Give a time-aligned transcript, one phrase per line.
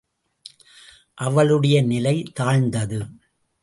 [1.13, 3.05] அவளுடைய நிலை தாழ்ந்தது.